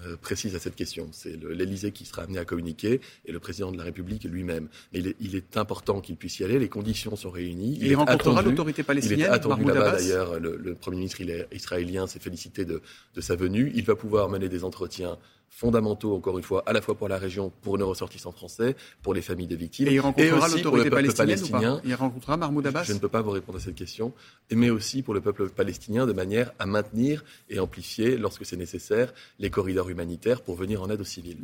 euh, 0.07 0.17
précise 0.17 0.55
à 0.55 0.59
cette 0.59 0.77
question. 0.77 1.09
C'est 1.13 1.37
l'Élysée 1.43 1.93
qui 1.93 2.07
sera 2.07 2.23
amené 2.23 2.39
à 2.39 2.47
communiquer 2.47 3.03
et 3.27 3.33
le 3.33 3.39
président 3.39 3.71
de 3.71 3.77
la 3.77 3.85
République 3.85 4.25
lui-même. 4.25 4.69
Mais 4.95 5.03
il 5.21 5.37
est, 5.37 5.57
important 5.59 6.01
qu'il 6.01 6.17
puisse 6.17 6.39
y 6.39 6.45
aller. 6.45 6.59
Les 6.59 6.71
conditions 6.71 7.17
sont 7.17 7.31
réunies. 7.31 7.77
Il, 7.81 7.89
il 7.89 7.97
rencontrera 7.97 8.41
l'autorité 8.41 8.83
palestinienne. 8.83 9.19
Il 9.19 9.25
est 9.25 9.29
attendu 9.29 9.65
là-bas 9.65 9.93
d'ailleurs. 9.93 10.41
Le, 10.41 10.75
Premier 10.75 10.99
ministre 10.99 11.21
israélien 11.53 12.07
s'est 12.07 12.21
félicité 12.21 12.65
de, 12.65 12.81
de 13.15 13.21
sa 13.21 13.37
venue. 13.37 13.73
Il 13.75 13.85
va 13.85 13.95
pouvoir 13.95 14.31
mener 14.31 14.49
des 14.49 14.65
entretiens 14.65 15.19
fondamentaux, 15.51 16.15
encore 16.15 16.39
une 16.39 16.45
fois, 16.45 16.63
à 16.67 16.73
la 16.73 16.81
fois 16.81 16.95
pour 16.97 17.09
la 17.09 17.19
région, 17.19 17.53
pour 17.63 17.77
nos 17.77 17.89
ressortissants 17.89 18.33
français, 18.33 18.77
pour 19.03 19.13
les 19.13 19.21
familles 19.21 19.49
des 19.49 19.57
victimes. 19.57 19.89
Et 19.89 19.93
il 19.93 20.01
rencontrera 20.01 20.49
l'autorité 20.49 20.91
palestinienne 20.91 21.81
Il 21.85 21.95
rencontrera 21.95 22.37
Mahmoud 22.37 22.67
Abbas 22.67 22.85
Je 22.85 22.93
ne 22.95 22.99
peux 22.99 23.09
pas 23.09 23.21
vous 23.21 23.31
répondre 23.31 23.59
à 23.59 23.61
cette 23.61 23.75
question. 23.75 24.15
Mais 24.51 24.71
aussi 24.71 25.03
pour 25.03 25.13
le 25.13 25.21
peuple 25.21 25.49
palestinien, 25.51 26.07
de 26.07 26.13
manière 26.13 26.53
à 26.59 26.67
maintenir 26.67 27.25
et 27.51 27.59
amplifier, 27.59 28.17
lorsque 28.17 28.47
c'est 28.47 28.57
nécessaire, 28.57 29.13
les 29.39 29.51
corridors 29.51 29.91
humanitaires 29.91 30.41
pour 30.41 30.55
venir 30.55 30.83
en 30.83 30.89
aide 30.89 31.01
aux 31.01 31.05
civils. 31.05 31.39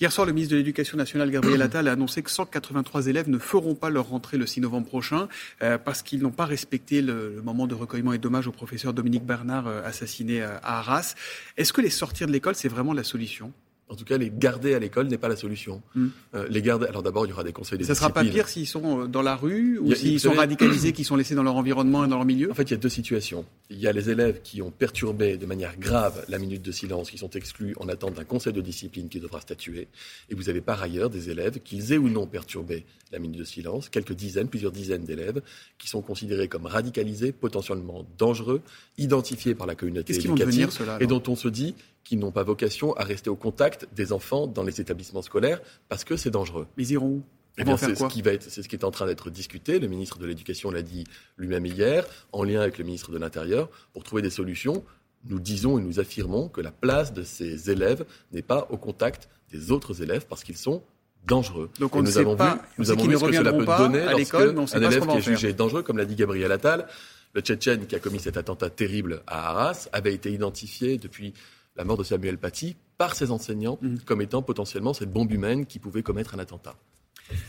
Hier 0.00 0.12
soir, 0.12 0.26
le 0.26 0.32
ministre 0.32 0.52
de 0.52 0.58
l'Éducation 0.58 0.96
nationale, 0.96 1.30
Gabriel 1.30 1.62
Attal, 1.62 1.88
a 1.88 1.92
annoncé 1.92 2.22
que 2.22 2.30
183 2.30 3.06
élèves 3.08 3.28
ne 3.28 3.38
feront 3.38 3.74
pas 3.74 3.90
leur 3.90 4.10
rentrée 4.10 4.36
le 4.36 4.46
6 4.46 4.60
novembre 4.60 4.86
prochain 4.86 5.28
euh, 5.62 5.78
parce 5.78 6.02
qu'ils 6.02 6.22
n'ont 6.22 6.30
pas 6.30 6.44
respecté 6.44 7.00
le, 7.02 7.40
moment 7.42 7.66
de 7.66 7.74
recueillement 7.74 8.12
et 8.12 8.18
d'hommage 8.18 8.46
au 8.46 8.52
professeur 8.52 8.92
Dominique 8.92 9.24
Bernard 9.24 9.66
euh, 9.66 9.82
assassiné 9.82 10.42
à 10.42 10.60
Arras. 10.62 11.14
Est-ce 11.56 11.72
que 11.72 11.80
les 11.80 11.90
sortir 11.90 12.26
de 12.26 12.32
l'école, 12.32 12.54
c'est 12.54 12.68
vraiment 12.68 12.92
la 12.92 13.04
solution? 13.04 13.45
En 13.88 13.94
tout 13.94 14.04
cas, 14.04 14.18
les 14.18 14.30
garder 14.30 14.74
à 14.74 14.80
l'école 14.80 15.06
n'est 15.06 15.18
pas 15.18 15.28
la 15.28 15.36
solution. 15.36 15.80
Hmm. 15.94 16.08
Euh, 16.34 16.46
les 16.50 16.60
garder. 16.60 16.86
Alors 16.86 17.04
d'abord, 17.04 17.24
il 17.24 17.30
y 17.30 17.32
aura 17.32 17.44
des 17.44 17.52
conseils 17.52 17.78
de 17.78 17.84
Ça 17.84 17.94
sera 17.94 18.10
pas 18.10 18.24
pire 18.24 18.48
s'ils 18.48 18.66
sont 18.66 19.02
euh, 19.02 19.06
dans 19.06 19.22
la 19.22 19.36
rue 19.36 19.78
ou 19.78 19.94
s'ils 19.94 20.18
sont 20.18 20.32
radicalisés, 20.32 20.92
qui 20.92 21.04
sont 21.04 21.14
laissés 21.14 21.36
dans 21.36 21.44
leur 21.44 21.54
environnement 21.54 22.04
et 22.04 22.08
dans 22.08 22.16
leur 22.16 22.24
milieu? 22.24 22.50
En 22.50 22.54
fait, 22.54 22.64
il 22.64 22.72
y 22.72 22.74
a 22.74 22.78
deux 22.78 22.88
situations. 22.88 23.44
Il 23.70 23.78
y 23.78 23.86
a 23.86 23.92
les 23.92 24.10
élèves 24.10 24.40
qui 24.42 24.60
ont 24.60 24.72
perturbé 24.72 25.36
de 25.36 25.46
manière 25.46 25.78
grave 25.78 26.24
la 26.28 26.38
minute 26.38 26.62
de 26.62 26.72
silence, 26.72 27.10
qui 27.10 27.18
sont 27.18 27.30
exclus 27.30 27.74
en 27.78 27.88
attente 27.88 28.14
d'un 28.14 28.24
conseil 28.24 28.52
de 28.52 28.60
discipline 28.60 29.08
qui 29.08 29.20
devra 29.20 29.40
statuer. 29.40 29.86
Et 30.30 30.34
vous 30.34 30.48
avez 30.48 30.60
par 30.60 30.82
ailleurs 30.82 31.10
des 31.10 31.30
élèves, 31.30 31.60
qu'ils 31.60 31.92
aient 31.92 31.98
ou 31.98 32.08
non 32.08 32.26
perturbé 32.26 32.84
la 33.12 33.20
minute 33.20 33.38
de 33.38 33.44
silence, 33.44 33.88
quelques 33.88 34.14
dizaines, 34.14 34.48
plusieurs 34.48 34.72
dizaines 34.72 35.04
d'élèves, 35.04 35.42
qui 35.78 35.88
sont 35.88 36.02
considérés 36.02 36.48
comme 36.48 36.66
radicalisés, 36.66 37.30
potentiellement 37.30 38.04
dangereux, 38.18 38.62
identifiés 38.98 39.54
par 39.54 39.68
la 39.68 39.76
communauté 39.76 40.16
éducative, 40.16 40.70
et 40.98 41.06
dont 41.06 41.22
on 41.28 41.36
se 41.36 41.46
dit 41.46 41.76
qui 42.06 42.16
n'ont 42.16 42.30
pas 42.30 42.44
vocation 42.44 42.94
à 42.94 43.02
rester 43.02 43.30
au 43.30 43.34
contact 43.34 43.88
des 43.92 44.12
enfants 44.12 44.46
dans 44.46 44.62
les 44.62 44.80
établissements 44.80 45.22
scolaires 45.22 45.60
parce 45.88 46.04
que 46.04 46.16
c'est 46.16 46.30
dangereux. 46.30 46.68
Mais 46.76 46.84
ils 46.84 46.92
iront 46.92 47.06
où? 47.06 47.22
Eh 47.58 47.64
bien, 47.64 47.76
c'est 47.76 47.96
ce 47.96 48.04
qui 48.04 48.22
va 48.22 48.32
être, 48.32 48.44
c'est 48.48 48.62
ce 48.62 48.68
qui 48.68 48.76
est 48.76 48.84
en 48.84 48.90
train 48.90 49.06
d'être 49.06 49.28
discuté. 49.28 49.80
Le 49.80 49.88
ministre 49.88 50.18
de 50.18 50.26
l'Éducation 50.26 50.70
l'a 50.70 50.82
dit 50.82 51.04
lui-même 51.36 51.66
hier, 51.66 52.06
en 52.32 52.44
lien 52.44 52.60
avec 52.60 52.78
le 52.78 52.84
ministre 52.84 53.10
de 53.10 53.18
l'Intérieur, 53.18 53.70
pour 53.92 54.04
trouver 54.04 54.22
des 54.22 54.30
solutions. 54.30 54.84
Nous 55.24 55.40
disons 55.40 55.78
et 55.78 55.82
nous 55.82 55.98
affirmons 55.98 56.48
que 56.48 56.60
la 56.60 56.70
place 56.70 57.12
de 57.12 57.22
ces 57.22 57.70
élèves 57.70 58.04
n'est 58.30 58.42
pas 58.42 58.68
au 58.70 58.76
contact 58.76 59.28
des 59.50 59.72
autres 59.72 60.02
élèves 60.02 60.26
parce 60.28 60.44
qu'ils 60.44 60.58
sont 60.58 60.82
dangereux. 61.26 61.70
Donc 61.80 61.96
on 61.96 62.02
nous 62.02 62.18
avons 62.18 62.36
pas, 62.36 62.54
vu, 62.54 62.60
nous 62.78 62.90
avons 62.92 63.04
vu 63.04 63.18
ce 63.18 63.24
que 63.24 63.32
cela 63.32 63.52
peut 63.52 63.64
donner 63.64 64.02
à 64.02 64.12
lorsque 64.12 64.34
un 64.76 64.82
élève 64.82 65.06
qui 65.06 65.16
est 65.16 65.22
jugé 65.22 65.52
dangereux, 65.54 65.82
comme 65.82 65.98
l'a 65.98 66.04
dit 66.04 66.14
Gabriel 66.14 66.52
Attal, 66.52 66.86
le 67.32 67.40
Tchétchène 67.40 67.86
qui 67.86 67.96
a 67.96 67.98
commis 67.98 68.20
cet 68.20 68.36
attentat 68.36 68.70
terrible 68.70 69.22
à 69.26 69.50
Arras, 69.50 69.88
avait 69.92 70.14
été 70.14 70.30
identifié 70.30 70.98
depuis 70.98 71.34
la 71.76 71.84
mort 71.84 71.96
de 71.96 72.04
Samuel 72.04 72.38
Paty 72.38 72.76
par 72.98 73.14
ses 73.14 73.30
enseignants 73.30 73.78
mhm. 73.82 74.00
comme 74.00 74.22
étant 74.22 74.42
potentiellement 74.42 74.94
cette 74.94 75.12
bombe 75.12 75.32
humaine 75.32 75.66
qui 75.66 75.78
pouvait 75.78 76.02
commettre 76.02 76.34
un 76.34 76.38
attentat. 76.38 76.76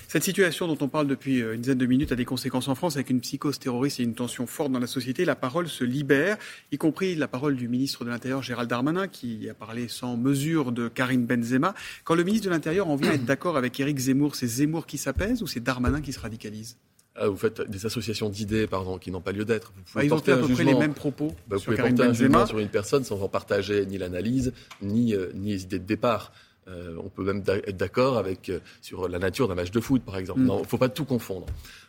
Cette 0.08 0.24
situation 0.24 0.68
dont 0.68 0.78
on 0.82 0.88
parle 0.88 1.08
depuis 1.08 1.42
euh, 1.42 1.54
une 1.54 1.62
dizaine 1.62 1.78
de 1.78 1.86
minutes 1.86 2.12
a 2.12 2.16
des 2.16 2.26
conséquences 2.26 2.68
en 2.68 2.76
France 2.76 2.96
avec 2.96 3.10
une 3.10 3.22
psychose 3.22 3.60
terroriste 3.60 4.00
et 4.00 4.04
une 4.04 4.16
tension 4.16 4.48
forte 4.48 4.72
dans 4.72 4.80
la 4.80 4.88
société. 4.88 5.26
La 5.26 5.36
parole 5.36 5.68
se 5.68 5.84
libère, 5.84 6.38
y 6.72 6.78
compris 6.78 7.16
la 7.16 7.28
parole 7.28 7.56
du 7.56 7.68
ministre 7.68 8.04
de 8.04 8.10
l'Intérieur 8.10 8.42
Gérald 8.42 8.70
Darmanin 8.70 9.08
qui 9.08 9.50
a 9.50 9.54
parlé 9.54 9.88
sans 9.88 10.18
mesure 10.18 10.72
de 10.72 10.88
Karine 10.88 11.26
Benzema. 11.26 11.76
Quand 12.04 12.16
le 12.16 12.24
ministre 12.24 12.48
de 12.48 12.52
l'Intérieur 12.52 12.90
en 12.90 12.96
vient 12.96 13.12
à 13.12 13.14
être 13.16 13.26
d'accord 13.26 13.58
avec 13.58 13.80
Éric 13.80 13.98
Zemmour, 14.00 14.36
c'est 14.36 14.48
Zemmour 14.48 14.88
qui 14.88 14.98
s'apaise 14.98 15.44
ou 15.44 15.48
c'est 15.48 15.60
Darmanin 15.60 16.02
qui 16.02 16.14
se 16.14 16.20
radicalise? 16.20 16.78
Vous 17.26 17.38
faites 17.38 17.62
des 17.70 17.86
associations 17.86 18.30
d'idées, 18.30 18.68
pardon, 18.68 18.98
qui 18.98 19.12
n'ont 19.12 19.22
pas 19.22 19.32
lieu 19.32 19.46
d'être. 19.46 19.74
Bah, 19.96 20.04
ils 20.04 20.14
ont 20.14 20.18
fait 20.20 20.34
à 20.34 20.38
peu 20.38 20.48
près 20.48 20.64
les 20.64 20.76
mêmes 20.76 20.94
propos. 20.94 21.34
Bah, 21.48 21.58
vous 21.58 21.64
pouvez 21.64 21.78
porter 21.78 22.04
un 22.04 22.14
jugement 22.14 22.46
sur 22.46 22.60
une 22.60 22.70
personne 22.70 23.04
sans 23.04 23.22
en 23.22 23.30
partager 23.30 23.86
ni 23.86 23.98
l'analyse, 23.98 24.54
ni, 24.82 25.14
euh, 25.14 25.32
ni 25.34 25.52
les 25.52 25.64
idées 25.64 25.80
de 25.80 25.86
départ. 25.86 26.32
Euh, 26.68 26.96
on 27.02 27.10
peut 27.10 27.24
même 27.24 27.44
être 27.48 27.78
d'accord 27.78 28.18
avec 28.18 28.50
euh, 28.50 28.60
sur 28.82 29.08
la 29.08 29.20
nature 29.20 29.48
d'un 29.48 29.56
match 29.56 29.72
de 29.72 29.80
foot, 29.80 30.04
par 30.04 30.18
exemple. 30.18 30.42
Mm. 30.42 30.46
Non, 30.46 30.58
il 30.60 30.64
ne 30.64 30.68
faut 30.68 30.78
pas 30.78 30.90
tout 30.90 31.06
confondre. 31.06 31.46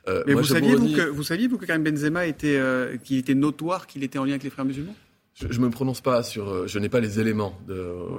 Euh, 0.06 0.23
Mais 0.26 0.35
vous, 0.35 0.44
saviez, 0.44 0.76
vous, 0.76 0.94
que, 0.94 1.08
vous 1.08 1.23
saviez, 1.25 1.49
vous, 1.49 1.58
que 1.58 1.66
Karim 1.66 1.82
Benzema 1.82 2.26
était, 2.26 2.61
qu'il 3.02 3.18
était 3.18 3.35
notoire, 3.35 3.87
qu'il 3.87 4.04
était 4.04 4.18
en 4.18 4.25
lien 4.25 4.32
avec 4.32 4.44
les 4.44 4.50
frères 4.50 4.64
musulmans? 4.64 4.94
Je 5.35 5.47
ne 5.47 5.66
me 5.66 5.70
prononce 5.70 6.00
pas 6.00 6.23
sur. 6.23 6.66
Je 6.66 6.78
n'ai 6.78 6.88
pas 6.88 7.00
les 7.00 7.20
éléments 7.20 7.58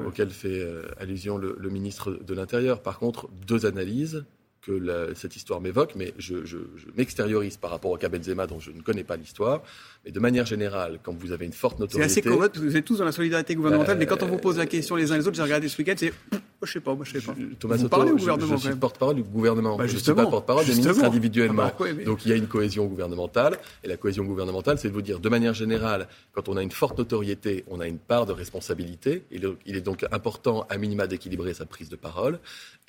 auxquels 0.06 0.30
fait 0.30 0.66
allusion 0.98 1.38
le, 1.38 1.56
le 1.58 1.70
ministre 1.70 2.12
de 2.12 2.34
l'Intérieur. 2.34 2.82
Par 2.82 3.00
contre, 3.00 3.30
deux 3.48 3.66
analyses 3.66 4.26
que 4.62 5.14
cette 5.16 5.36
histoire 5.36 5.62
m'évoque, 5.62 5.94
mais 5.96 6.14
je, 6.18 6.46
je, 6.46 6.58
je 6.76 6.86
m'extériorise 6.96 7.58
par 7.58 7.72
rapport 7.72 7.92
au 7.92 7.98
cas 7.98 8.10
Benzema 8.10 8.48
dont 8.48 8.60
je 8.60 8.72
ne 8.72 8.82
connais 8.82 9.04
pas 9.04 9.16
l'histoire. 9.16 9.62
Mais 10.06 10.12
de 10.12 10.20
manière 10.20 10.46
générale, 10.46 11.00
quand 11.02 11.14
vous 11.14 11.32
avez 11.32 11.46
une 11.46 11.54
forte 11.54 11.80
notoriété... 11.80 12.14
C'est 12.14 12.20
assez 12.20 12.30
commode, 12.30 12.58
vous 12.58 12.76
êtes 12.76 12.86
tous 12.86 12.98
dans 12.98 13.06
la 13.06 13.12
solidarité 13.12 13.56
gouvernementale, 13.56 13.98
mais 13.98 14.06
quand 14.06 14.24
on 14.24 14.28
vous 14.28 14.38
pose 14.38 14.58
la 14.58 14.66
question 14.66 14.96
les 14.96 15.12
uns 15.12 15.18
les 15.18 15.28
autres, 15.28 15.38
j'ai 15.38 15.44
regardé 15.44 15.68
ce 15.68 15.78
week-end, 15.78 15.96
c'est... 15.98 16.14
Je 16.62 16.72
sais 16.72 16.82
pas, 16.82 16.94
moi, 16.94 17.06
je 17.06 17.20
sais 17.20 17.26
pas. 17.26 17.34
Thomas 17.58 17.78
vous 17.78 17.88
Soto, 18.20 18.48
je, 18.58 18.58
suis 18.58 18.76
porte-parole 18.76 19.16
du 19.16 19.24
gouvernement. 19.24 19.78
Bah, 19.78 19.88
je 19.88 19.94
ne 19.94 20.00
suis 20.00 20.14
pas 20.14 20.26
porte-parole 20.26 20.66
des 20.66 20.74
ministres 20.74 21.04
individuellement. 21.06 21.64
Ah 21.64 21.74
bah, 21.80 22.04
Donc 22.06 22.26
il 22.26 22.30
y 22.30 22.34
a 22.34 22.36
une 22.36 22.48
cohésion 22.48 22.86
gouvernementale. 22.86 23.58
Et 23.84 23.88
la 23.88 23.96
cohésion 23.96 24.26
gouvernementale, 24.26 24.78
c'est 24.78 24.90
de 24.90 24.94
vous 24.94 25.02
dire, 25.02 25.20
de 25.20 25.30
manière 25.30 25.54
générale, 25.54 26.08
quand 26.34 26.50
on 26.50 26.58
a 26.58 26.64
une 26.64 26.72
forte 26.72 26.98
notoriété, 26.98 27.64
on 27.68 27.80
a 27.80 27.88
une 27.88 27.98
part 27.98 28.26
de 28.26 28.34
responsabilité. 28.34 29.24
Il 29.32 29.76
est 29.76 29.82
donc 29.82 30.06
important, 30.12 30.66
à 30.70 30.78
minima, 30.78 31.08
d'équilibrer 31.08 31.54
sa 31.54 31.66
prise 31.66 31.90
de 31.90 31.96
parole. 31.96 32.40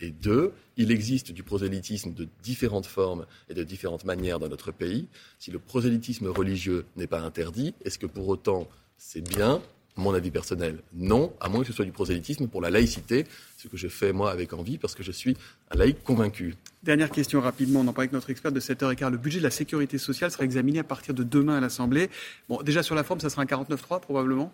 Et 0.00 0.10
deux, 0.10 0.52
il 0.76 0.90
existe 0.90 1.30
du 1.30 1.42
prosélytisme 1.42 2.12
de 2.12 2.26
différentes 2.42 2.86
formes 2.86 3.26
et 3.48 3.54
de 3.54 3.62
différentes 3.62 4.04
manières 4.04 4.40
dans 4.40 4.48
notre 4.48 4.72
pays. 4.72 5.06
Si 5.38 5.50
le 5.50 5.58
prosélytisme 5.58 6.26
religieux 6.26 6.86
n'est 6.96 7.06
pas 7.06 7.20
interdit, 7.20 7.74
est-ce 7.84 7.98
que 7.98 8.06
pour 8.06 8.28
autant 8.28 8.66
c'est 8.96 9.26
bien 9.26 9.62
mon 10.00 10.14
avis 10.14 10.30
personnel, 10.30 10.78
non, 10.92 11.32
à 11.40 11.48
moins 11.48 11.60
que 11.60 11.66
ce 11.66 11.72
soit 11.72 11.84
du 11.84 11.92
prosélytisme 11.92 12.48
pour 12.48 12.60
la 12.60 12.70
laïcité, 12.70 13.24
ce 13.56 13.68
que 13.68 13.76
je 13.76 13.88
fais 13.88 14.12
moi 14.12 14.30
avec 14.30 14.52
envie 14.52 14.78
parce 14.78 14.94
que 14.94 15.02
je 15.02 15.12
suis 15.12 15.36
un 15.70 15.78
laïc 15.78 16.02
convaincu. 16.02 16.56
Dernière 16.82 17.10
question 17.10 17.40
rapidement, 17.40 17.80
on 17.80 17.86
en 17.86 17.92
parle 17.92 18.04
avec 18.04 18.12
notre 18.12 18.30
expert 18.30 18.52
de 18.52 18.60
7h15. 18.60 19.10
Le 19.10 19.18
budget 19.18 19.38
de 19.38 19.44
la 19.44 19.50
sécurité 19.50 19.98
sociale 19.98 20.30
sera 20.30 20.44
examiné 20.44 20.78
à 20.78 20.84
partir 20.84 21.14
de 21.14 21.22
demain 21.22 21.58
à 21.58 21.60
l'Assemblée. 21.60 22.10
Bon, 22.48 22.62
déjà 22.62 22.82
sur 22.82 22.94
la 22.94 23.04
forme, 23.04 23.20
ça 23.20 23.30
sera 23.30 23.42
un 23.42 23.46
49-3 23.46 24.00
probablement? 24.00 24.52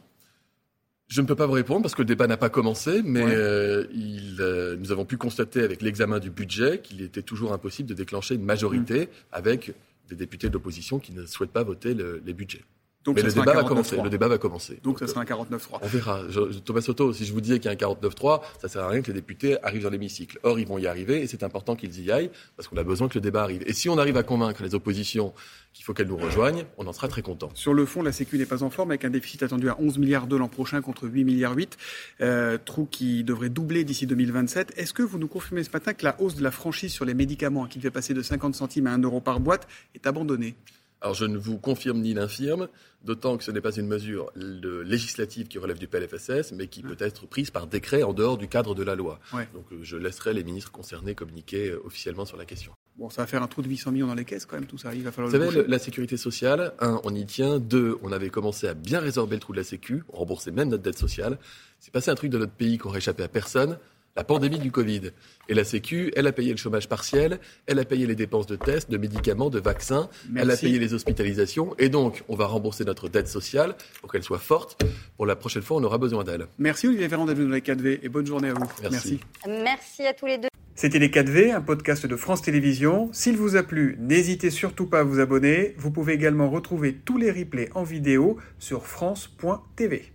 Je 1.09 1.21
ne 1.21 1.26
peux 1.26 1.37
pas 1.37 1.47
vous 1.47 1.53
répondre 1.53 1.83
parce 1.83 1.95
que 1.95 2.03
le 2.03 2.07
débat 2.07 2.26
n'a 2.26 2.37
pas 2.37 2.49
commencé, 2.49 3.00
mais 3.05 3.23
euh, 3.23 3.87
il, 3.93 4.38
euh, 4.41 4.76
nous 4.76 4.91
avons 4.91 5.05
pu 5.05 5.17
constater 5.17 5.62
avec 5.62 5.81
l'examen 5.81 6.19
du 6.19 6.31
budget 6.31 6.81
qu'il 6.83 7.00
était 7.00 7.23
toujours 7.23 7.53
impossible 7.53 7.88
de 7.88 7.95
déclarer 7.95 8.35
une 8.35 8.45
majorité 8.45 9.03
mmh. 9.03 9.09
avec 9.31 9.73
des 10.09 10.17
députés 10.17 10.49
de 10.49 10.53
l'opposition 10.53 10.99
qui 10.99 11.12
ne 11.12 11.25
souhaitent 11.25 11.53
pas 11.53 11.62
voter 11.62 11.95
le, 11.95 12.21
les 12.25 12.33
budgets. 12.33 12.65
Donc 13.06 13.16
Mais 13.16 13.22
le 13.22 13.32
débat, 13.32 13.54
va 13.54 13.64
commencer, 13.64 13.96
le 14.02 14.10
débat 14.10 14.28
va 14.28 14.38
commencer. 14.38 14.78
Donc, 14.82 14.98
ça 14.98 15.06
sera 15.06 15.22
un 15.22 15.25
49-3. 15.25 15.78
On 15.80 15.86
verra. 15.86 16.20
Thomas 16.64 16.80
Soto, 16.80 17.12
si 17.12 17.25
je 17.25 17.32
vous 17.32 17.40
disais 17.40 17.58
qu'il 17.58 17.70
y 17.70 17.75
a 17.75 17.88
un 17.88 17.92
49-3, 17.92 18.40
ça 18.60 18.68
sert 18.68 18.82
à 18.82 18.88
rien 18.88 19.02
que 19.02 19.08
les 19.08 19.14
députés 19.14 19.58
arrivent 19.64 19.84
dans 19.84 19.90
l'hémicycle. 19.90 20.38
Or, 20.42 20.58
ils 20.58 20.66
vont 20.66 20.78
y 20.78 20.86
arriver 20.86 21.22
et 21.22 21.26
c'est 21.26 21.42
important 21.42 21.76
qu'ils 21.76 22.00
y 22.00 22.10
aillent 22.10 22.30
parce 22.56 22.68
qu'on 22.68 22.76
a 22.76 22.84
besoin 22.84 23.08
que 23.08 23.14
le 23.14 23.20
débat 23.20 23.42
arrive. 23.42 23.62
Et 23.66 23.72
si 23.72 23.88
on 23.88 23.98
arrive 23.98 24.16
à 24.16 24.22
convaincre 24.22 24.62
les 24.62 24.75
oppositions 24.75 25.32
qu'il 25.72 25.84
faut 25.84 25.92
qu'elles 25.92 26.08
nous 26.08 26.16
rejoignent, 26.16 26.64
on 26.78 26.86
en 26.86 26.92
sera 26.92 27.08
très 27.08 27.22
content. 27.22 27.50
Sur 27.54 27.75
le 27.75 27.84
fond, 27.84 28.02
la 28.02 28.12
Sécu 28.12 28.38
n'est 28.38 28.46
pas 28.46 28.62
en 28.62 28.70
forme 28.70 28.90
avec 28.90 29.04
un 29.04 29.10
déficit 29.10 29.42
attendu 29.42 29.68
à 29.68 29.80
11 29.80 29.98
milliards 29.98 30.26
d'euros 30.26 30.36
l'an 30.38 30.48
prochain 30.48 30.80
contre 30.82 31.08
8 31.08 31.25
milliards 31.25 31.54
8, 31.54 31.76
euh, 32.20 32.58
trou 32.62 32.86
qui 32.90 33.25
devrait 33.25 33.48
doubler 33.48 33.84
d'ici 33.84 34.06
2027. 34.06 34.75
Est-ce 34.76 34.92
que 34.92 35.02
vous 35.02 35.18
nous 35.18 35.28
confirmez 35.28 35.64
ce 35.64 35.70
matin 35.70 35.94
que 35.94 36.04
la 36.04 36.20
hausse 36.20 36.36
de 36.36 36.42
la 36.42 36.50
franchise 36.50 36.92
sur 36.92 37.04
les 37.04 37.14
médicaments, 37.14 37.66
qui 37.66 37.78
devait 37.78 37.90
passer 37.90 38.14
de 38.14 38.22
50 38.22 38.54
centimes 38.54 38.86
à 38.86 38.92
1 38.92 38.98
euro 39.02 39.20
par 39.20 39.40
boîte, 39.40 39.66
est 39.94 40.06
abandonnée? 40.06 40.54
Alors 41.00 41.15
je 41.15 41.25
ne 41.25 41.37
vous 41.37 41.59
confirme 41.59 42.00
ni 42.00 42.15
l'infirme, 42.15 42.69
d'autant 43.05 43.37
que 43.37 43.45
ce 43.45 43.50
n'est 43.50 43.61
pas 43.61 43.73
une 43.73 43.87
mesure 43.87 44.31
législative 44.35 45.47
qui 45.47 45.59
relève 45.59 45.79
du 45.79 45.87
PLFSS, 45.88 46.53
mais 46.53 46.69
qui 46.69 46.83
peut 46.83 46.97
être 46.99 47.26
prise 47.26 47.50
par 47.50 47.67
décret 47.67 48.03
en 48.03 48.12
dehors 48.12 48.38
du 48.38 48.49
cadre 48.49 48.75
de 48.75 48.83
la 48.83 48.95
loi. 48.95 49.21
Donc 49.53 49.67
euh, 49.73 49.79
je 49.83 49.97
laisserai 49.97 50.33
les 50.33 50.43
ministres 50.43 50.73
concernés 50.73 51.15
communiquer 51.15 51.71
euh, 51.71 51.83
officiellement 51.85 52.25
sur 52.25 52.37
la 52.37 52.45
question. 52.45 52.73
Bon, 52.97 53.11
ça 53.11 53.23
va 53.23 53.26
faire 53.26 53.43
un 53.43 53.47
trou 53.47 53.61
de 53.61 53.69
800 53.69 53.93
millions 53.93 54.07
dans 54.07 54.15
les 54.15 54.25
caisses 54.25 54.47
quand 54.47 54.57
même, 54.57 54.67
tout 54.67 54.79
ça. 54.79 54.95
Il 54.95 55.03
va 55.03 55.12
falloir. 55.12 55.31
Vous 55.31 55.53
savez, 55.53 55.69
la 55.69 55.79
sécurité 55.79 56.17
sociale, 56.17 56.73
un, 56.81 56.99
on 57.05 57.15
y 57.15 57.26
tient. 57.26 57.59
Deux, 57.59 57.99
on 58.03 58.11
avait 58.11 58.31
commencé 58.31 58.67
à 58.67 58.75
bien 58.75 59.00
résorber 59.00 59.37
le 59.37 59.41
trou 59.41 59.53
de 59.53 59.59
la 59.59 59.65
Sécu, 59.65 60.03
on 60.09 60.17
remboursait 60.19 60.50
même 60.50 60.71
notre 60.71 60.83
dette 60.83 60.99
sociale. 60.99 61.38
C'est 61.79 61.93
passé 61.93 62.11
un 62.11 62.15
truc 62.15 62.31
de 62.31 62.38
notre 62.38 62.53
pays 62.53 62.79
qui 62.79 62.87
aurait 62.87 62.99
échappé 62.99 63.23
à 63.23 63.29
personne 63.29 63.79
la 64.16 64.25
pandémie 64.25 64.58
du 64.58 64.70
Covid. 64.70 65.12
Et 65.49 65.54
la 65.54 65.64
Sécu, 65.64 66.12
elle 66.16 66.26
a 66.26 66.32
payé 66.32 66.50
le 66.50 66.56
chômage 66.56 66.88
partiel, 66.88 67.38
elle 67.66 67.78
a 67.78 67.85
payé 67.85 68.06
les 68.06 68.14
dépenses 68.14 68.46
de 68.46 68.56
tests, 68.56 68.90
de 68.90 68.96
médicaments, 68.96 69.50
de 69.50 69.61
vaccins, 69.61 70.08
elle 70.37 70.50
a 70.50 70.56
payé 70.56 70.78
les 70.78 70.94
hospitalisations. 70.94 71.75
Et 71.78 71.88
donc, 71.88 72.25
on 72.28 72.35
va 72.35 72.46
rembourser 72.46 72.85
notre 72.85 73.08
dette 73.08 73.28
sociale 73.28 73.76
pour 74.00 74.11
qu'elle 74.11 74.23
soit 74.23 74.38
forte. 74.38 74.82
Pour 75.16 75.26
la 75.26 75.37
prochaine 75.37 75.62
fois, 75.62 75.76
on 75.76 75.85
aura 75.85 75.99
besoin 75.99 76.25
d'elle. 76.25 76.46
Merci 76.58 76.88
Olivier 76.88 77.08
Véran 77.08 77.26
d'être 77.26 77.37
venu 77.37 77.49
dans 77.49 77.54
les 77.54 77.61
4V 77.61 78.00
et 78.02 78.08
bonne 78.08 78.26
journée 78.26 78.49
à 78.49 78.54
vous. 78.54 78.66
Merci. 78.82 79.20
Merci, 79.46 80.06
à 80.06 80.14
tous 80.14 80.26
les 80.26 80.38
deux. 80.38 80.49
C'était 80.75 80.99
Les 80.99 81.08
4V, 81.08 81.54
un 81.54 81.62
podcast 81.62 82.04
de 82.04 82.16
France 82.16 82.42
Télévisions. 82.42 83.08
S'il 83.12 83.37
vous 83.37 83.56
a 83.56 83.62
plu, 83.62 83.96
n'hésitez 83.99 84.50
surtout 84.50 84.87
pas 84.87 85.00
à 85.00 85.04
vous 85.04 85.20
abonner. 85.20 85.75
Vous 85.78 85.90
pouvez 85.90 86.12
également 86.12 86.50
retrouver 86.50 86.94
tous 86.94 87.16
les 87.16 87.30
replays 87.30 87.70
en 87.75 87.82
vidéo 87.82 88.37
sur 88.58 88.87
France.tv. 88.87 90.12